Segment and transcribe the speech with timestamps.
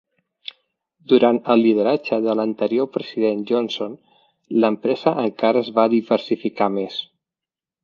[1.11, 3.95] Durant el lideratge de l'anterior president Johnson,
[4.65, 7.01] l'empresa encara es va diversificar més.